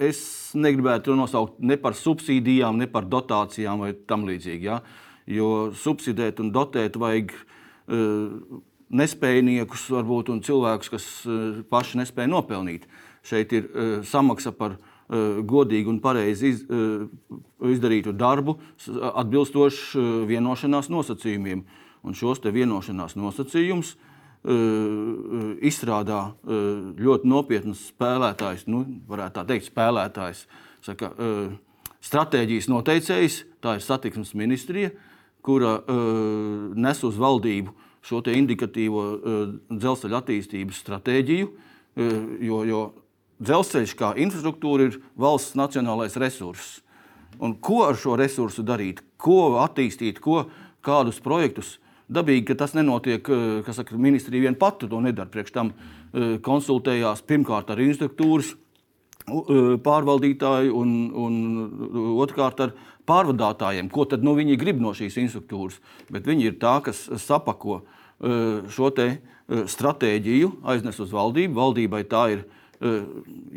[0.04, 4.68] Es negribētu to nosaukt ne par subsīdijām, ne par dotācijām vai tam līdzīgi.
[4.68, 4.82] Ja?
[5.30, 12.88] Jo subsidēt un dotēt vajag uh, nespējniekus, varbūt, un cilvēkus, kas eh, paši nespēja nopelnīt.
[13.26, 16.64] Šeit ir eh, samaksa par eh, godīgu un pareizi iz,
[17.74, 18.58] izdarītu darbu,
[19.14, 21.66] atbilstoši vienošanās nosacījumiem.
[22.04, 23.94] Un šos vienošanās nosacījumus
[25.64, 26.18] izstrādā
[27.00, 30.42] ļoti nopietns spēlētājs, nu, varētu tā teikt, spēlētājs,
[30.84, 31.14] saka,
[32.04, 34.92] stratēģijas noteicējs, tā ir satiksmes ministrija,
[35.48, 35.78] kura
[36.76, 37.72] nes uz valdību
[38.04, 42.82] šo indikatīvo uh, dzelzceļa attīstības stratēģiju, uh, jo, jo
[43.44, 46.82] dzelzceļš kā infrastruktūra ir valsts nacionālais resurss.
[47.42, 50.46] Un ko ar šo resursu darīt, ko attīstīt, ko,
[50.86, 51.78] kādus projektus?
[52.14, 55.32] Dabīgi, ka tas nenotiek, uh, kas saka, ministrija vien pati to nedara.
[55.32, 55.76] Priekš tam
[56.14, 58.52] konsultējās pirmkārt ar instruktūras
[59.28, 61.36] pārvaldītāju un, un
[62.20, 62.74] otrkārt ar
[63.08, 65.80] pārvadātājiem, ko tad nu, viņi grib no šīs instruktūras.
[66.12, 67.82] Bet viņi ir tā, kas sapako
[68.72, 68.92] šo
[69.68, 71.56] stratēģiju, aiznes uz valdību.
[71.58, 72.46] Valdībai tā ir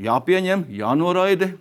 [0.07, 1.53] jāpieņem, jānoraida,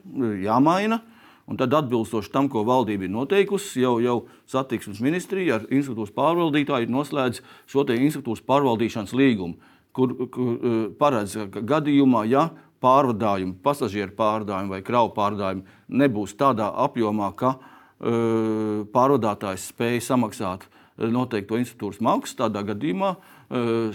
[0.44, 1.02] jāmaina.
[1.46, 4.16] Un tad, atbilstoši tam, ko valdība ir noteikusi, jau, jau
[4.50, 9.60] satiksmes ministrija ar institūcijas pārvaldītāju noslēdz šo institūcijas pārvaldīšanas līgumu,
[9.94, 10.56] kur, kur
[10.98, 12.48] paredz, ka gadījumā, ja
[12.86, 15.66] pārvadājumi, pasažieru pārvadājumi vai kravu pārvadājumi
[16.04, 23.16] nebūs tādā apjomā, ka uh, pārvadātājs spēja samaksāt noteikto institūcijas maksu, tādā gadījumā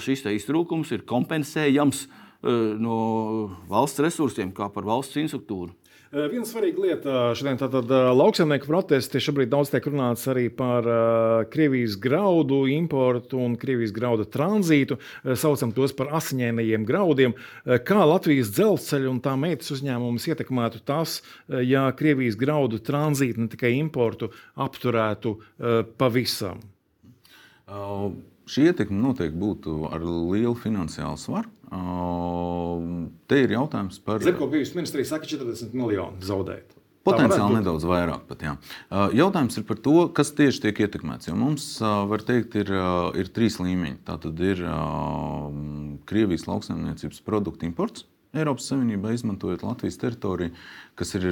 [0.01, 2.03] šis iztrūkums ir kompensējams
[2.81, 2.97] no
[3.69, 5.73] valsts resursiem, kā par valsts instruktūru.
[6.11, 9.21] Viena svarīga lieta šodien ir lauksaimnieku protesti.
[9.23, 10.83] Šobrīd daudz tiek runāts arī par
[11.53, 14.99] Krievijas graudu importu un Krievijas graudu tranzītu.
[15.39, 17.37] Saucam tos par asiņainajiem graudiem.
[17.87, 23.77] Kā Latvijas dzelzceļa un tā meitas uzņēmumus ietekmētu tas, ja Krievijas graudu tranzītu, ne tikai
[23.79, 25.37] importu, apturētu
[25.95, 26.59] pavisam?
[28.51, 31.55] Šī ietekme noteikti būtu ar lielu finansiālu svaru.
[33.31, 34.23] Te ir jautājums par.
[34.27, 36.77] Zemkopības ministrija saka, 40 miljonu zaudēt.
[37.07, 38.27] Potenciāli nedaudz vairāk.
[38.29, 38.55] Pat, jā.
[39.17, 41.31] Jautājums ir par to, kas tieši tiek ietekmēts.
[41.31, 42.73] Jo mums, var teikt, ir,
[43.17, 44.03] ir trīs līmeņi.
[44.05, 44.61] Tā tad ir
[46.11, 50.53] Krievijas lauksaimniecības produktu imports, Eiropas Savienībā izmantojot Latvijas teritoriju,
[50.95, 51.25] kas ir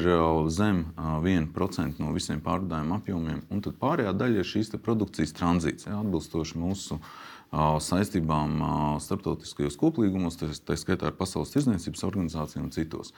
[0.50, 3.44] zem 1% no visiem pārvadājumu apjomiem.
[3.54, 6.98] Un tad pārējā daļa ir šīs produkcijas tranzīts, atbilstoši mūsu
[7.52, 8.58] saistībām
[9.00, 13.14] starptautiskajos koplīgumos, tā skaitā ar Pasaules tirdzniecības organizāciju un citos.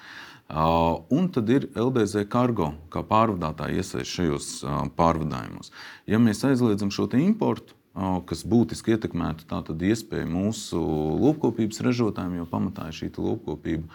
[1.11, 4.53] Un tad ir LDZ kargo, kā pārvadātāji iesaist šajos
[4.99, 5.75] pārvadājumos.
[6.07, 10.79] Ja mēs aizliedzam šo importu, kas būtiski ietekmētu tātad iespēju mūsu
[11.19, 13.91] lopkopības ražotājiem, jo pamatā ir šī lopkopība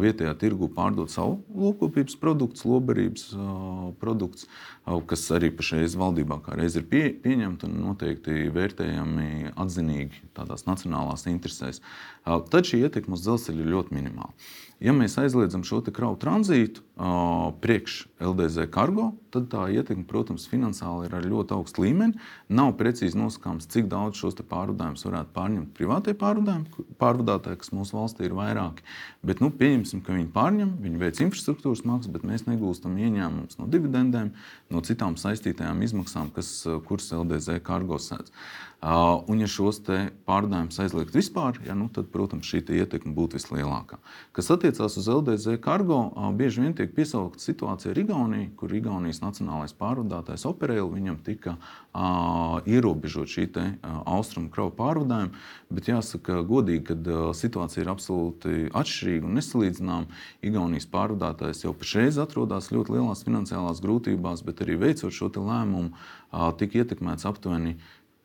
[0.00, 3.26] vietējā tirgu pārdot savu lopkopības produktu, lobarības
[4.00, 4.48] produktus,
[5.10, 11.28] kas arī pašreiz valdībā kā reiz ir pie, pieņemti un noteikti vērtējami atzinīgi tādās nacionālās
[11.28, 11.84] interesēs.
[12.24, 14.32] Tad šī ietekme uz dzelzceļu ir ļoti minimāla.
[14.80, 21.14] Ja mēs aizliedzam šo kravu tranzītu, priekš LDZ kargo, tad tā ietekme, protams, finansiāli ir
[21.14, 22.18] ar ļoti augstu līmeni.
[22.50, 28.34] Nav precīzi nosakāms, cik daudz šos pārvadājumus varētu pārņemt privātie pārvadātāji, kas mūsu valstī ir
[28.34, 28.82] vairāki.
[29.22, 33.70] Bet nu, pieņemsim, ka viņi pārņem, viņi veic infrastruktūras maksas, bet mēs negūstam ieņēmumus no
[33.70, 34.32] dividendēm,
[34.74, 36.50] no citām saistītajām izmaksām, kas,
[36.88, 38.34] kuras LDZ kargo sēdz.
[38.78, 43.98] Uh, un, ja šos pārvadājumus aizliegt vispār, ja, nu, tad, protams, šī ietekme būtu vislielākā.
[44.30, 49.20] Kas attiecās uz LDZ kargo, uh, bieži vien tiek piesaukta situācija ar Igauniju, kur Igaunijas
[49.22, 55.44] nacionālais pārvadātājs operēja, viņam tika uh, ierobežot šī te, uh, austrumu kravu pārvadājuma.
[55.74, 60.20] Bet jāsaka, godīgi, ka uh, situācija ir absolūti atšķirīga un nesalīdzināma.
[60.50, 66.50] Igaunijas pārvadātājs jau pašreiz atrodas ļoti lielās finansiālās grūtībās, bet arī veicot šo lēmumu, uh,
[66.58, 67.76] tika ietekmēts aptuveni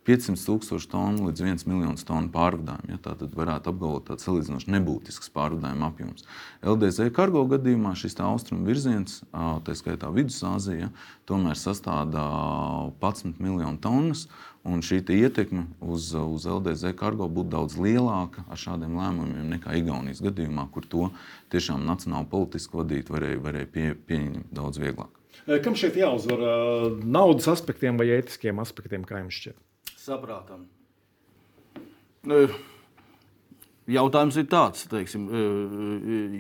[0.08, 2.92] 500 tūkstoši tonu līdz 1 miljonus tonu pārvadājumu.
[2.92, 6.26] Ja, tā tad varētu apgalvot tāds salīdzinoši nebūtisks pārvadājuma apjoms.
[6.60, 10.92] LDZ kargo gadījumā šis austrumu virziens, tā skaitā Vidusāzija,
[11.30, 12.26] tomēr sastāvda
[13.00, 14.28] 11 miljonu tonnas.
[14.64, 20.24] Un šī ietekme uz, uz LDZ kargo būtu daudz lielāka ar šādiem lēmumiem nekā Igaunijas
[20.24, 21.10] gadījumā, kur to
[21.52, 25.12] tiešām nacionāli politiski vadīt varēja, varēja pie, pieņemt daudz vieglāk.
[25.66, 26.48] Kam šeit jāuzvar?
[27.04, 29.60] Naudas aspektiem vai ētiskiem aspektiem, kā jums šķiet?
[30.04, 30.68] Saprātam.
[33.84, 35.26] Jautājums ir tāds, teiksim,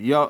[0.07, 0.21] ja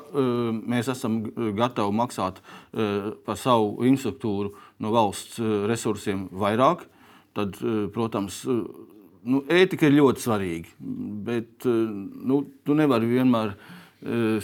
[0.66, 1.20] mēs esam
[1.54, 2.40] gatavi maksāt
[2.72, 4.50] par savu infrastruktūru
[4.82, 5.38] no valsts
[5.70, 6.82] resursiem vairāk,
[7.38, 7.60] tad,
[7.94, 10.74] protams, nu, ētika ir ļoti svarīga.
[11.30, 13.54] Bet nu, tu nevari vienmēr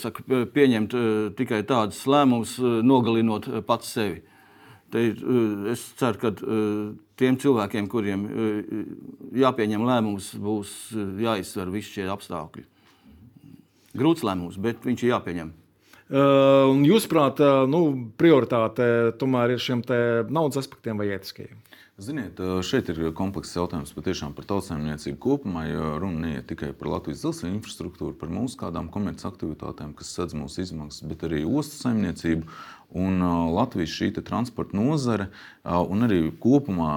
[0.01, 0.95] saka, pieņemt
[1.39, 2.55] tikai tādus lēmumus,
[2.87, 4.23] nogalinot pats sevi.
[4.91, 5.05] Te,
[5.71, 6.33] es ceru, ka
[7.21, 8.27] tiem cilvēkiem, kuriem
[9.39, 10.75] jāpieņem lēmums, būs
[11.23, 12.67] jāizsver visi šie apstākļi.
[14.01, 15.53] Grūts lēmums, bet viņš ir jāpieņem.
[16.11, 17.39] Uh, Jūsuprāt,
[17.71, 17.81] nu,
[18.19, 19.85] prioritāte tomēr ir šiem
[20.35, 21.55] naudas aspektiem vai ētiskajiem?
[22.01, 27.21] Ziniet, šeit ir komplekss jautājums patiešām par tautsājumniecību kopumā, jo runa neiet tikai par Latvijas
[27.21, 32.49] dzelzceļa infrastruktūru, par mūsu kādām komercaktivitātēm, kas sedz mūsu izmaksas, bet arī ostu saimniecību
[32.91, 33.23] Un
[33.55, 35.29] Latvijas šī transporta nozare,
[35.63, 36.95] un arī kopumā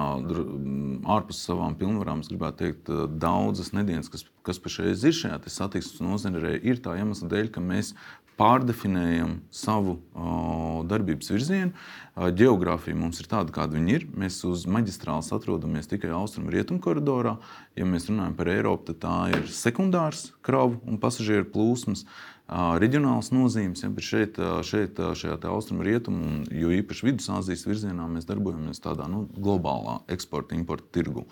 [1.14, 2.90] ārpus savām pilnvarām, es gribētu teikt,
[3.22, 7.92] daudzas nedēļas, kas, kas pašreiz ir šajā satiksmes nozarē, ir tā iemesla dēļ, ka mēs
[8.38, 11.72] pārdefinējam savu uh, darbības virzienu.
[12.14, 14.04] Geogrāfija mums ir tāda, kāda viņa ir.
[14.14, 17.32] Mēs uz maģistrāles atrodamies tikai austrumu-rietumu koridorā.
[17.74, 22.04] Ja mēs runājam par Eiropu, tad tā ir sekundārs kravu un pasažieru plūsmas.
[22.44, 24.36] Reģionāls nozīmes, ja, šeit,
[24.68, 30.84] šeit šajā austrumu rietumu, jo īpaši Vidusāzijas virzienā, mēs darbojamies tādā nu, globālā eksporta importa
[30.92, 31.24] tirgu.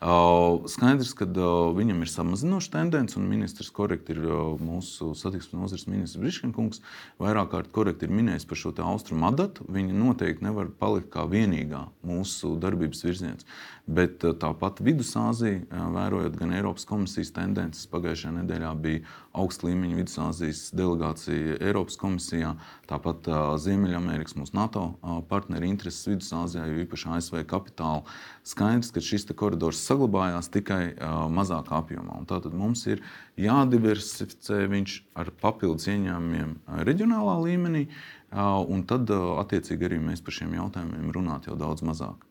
[0.00, 1.28] Skaidrs, ka
[1.76, 4.24] viņam ir samazinoša tendence, un ministrs korekti ir
[4.64, 6.80] mūsu satiksmes nozares ministrs Briškenkungs,
[7.20, 9.68] vairāk kārt korekti ir minējis par šo austrumu adatu.
[9.68, 13.44] Viņa noteikti nevar palikt kā vienīgā mūsu darbības virziens.
[13.84, 15.58] Bet tāpat Vidusāzija,
[15.92, 19.02] vērojot gan Eiropas komisijas tendences, pagājušajā nedēļā bija
[19.36, 22.54] augsta līmeņa Vidusāzijas delegācija Eiropas komisijā,
[22.88, 23.28] tāpat
[23.60, 24.86] Ziemeļamerikas mūsu NATO
[25.28, 28.08] partneri intereses Vidusāzijā, jo īpaši ASV kapitāla.
[28.48, 30.96] Skaidrs, ka šis koridors saglabājās tikai
[31.36, 32.16] mazākā apjomā.
[32.16, 33.04] Un tātad mums ir
[33.36, 36.56] jādiversificē viņš ar papildus ieņēmumiem
[36.88, 37.90] reģionālā līmenī,
[38.32, 42.24] un tad attiecīgi arī mēs par šiem jautājumiem runāt jau daudz mazāk.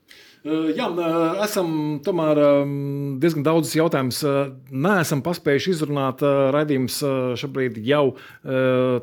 [0.43, 0.89] Jā,
[1.39, 2.39] esam tomēr
[3.23, 4.17] diezgan daudz jautājumus.
[4.75, 6.19] Neesam paspējuši izrunāt.
[6.51, 6.97] Radījums
[7.39, 8.17] šobrīd jau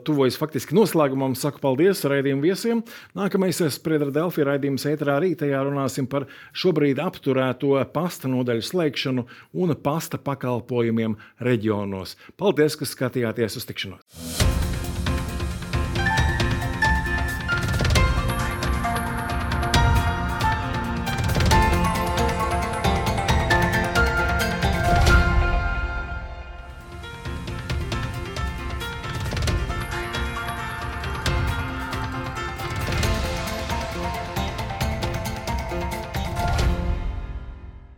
[0.04, 1.32] tuvojas faktiski noslēgumam.
[1.40, 2.82] Saku paldies raidījumu viesiem.
[3.16, 9.24] Nākamais Spriedra Delfī raidījums ētrā rītajā runāsim par šobrīd apturēto pasta nodaļu slēgšanu
[9.64, 12.18] un pasta pakalpojumiem reģionos.
[12.36, 14.29] Paldies, ka skatījāties uz tikšanos!